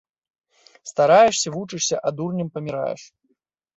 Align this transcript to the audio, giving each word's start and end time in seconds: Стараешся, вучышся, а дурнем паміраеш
Стараешся, 0.91 1.47
вучышся, 1.57 1.97
а 2.07 2.17
дурнем 2.21 2.47
паміраеш 2.57 3.01